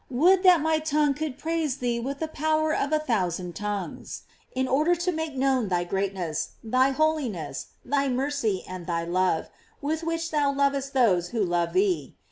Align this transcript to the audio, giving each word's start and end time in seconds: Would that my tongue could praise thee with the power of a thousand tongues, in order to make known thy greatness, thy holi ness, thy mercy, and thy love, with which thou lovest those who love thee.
Would 0.09 0.41
that 0.41 0.61
my 0.61 0.79
tongue 0.79 1.13
could 1.13 1.37
praise 1.37 1.77
thee 1.77 1.99
with 1.99 2.17
the 2.17 2.27
power 2.27 2.73
of 2.73 2.91
a 2.91 2.97
thousand 2.97 3.55
tongues, 3.55 4.23
in 4.55 4.67
order 4.67 4.95
to 4.95 5.11
make 5.11 5.35
known 5.35 5.67
thy 5.67 5.83
greatness, 5.83 6.53
thy 6.63 6.89
holi 6.89 7.29
ness, 7.29 7.67
thy 7.85 8.09
mercy, 8.09 8.63
and 8.67 8.87
thy 8.87 9.03
love, 9.03 9.51
with 9.79 10.01
which 10.03 10.31
thou 10.31 10.51
lovest 10.51 10.93
those 10.93 11.29
who 11.29 11.43
love 11.43 11.73
thee. 11.73 12.15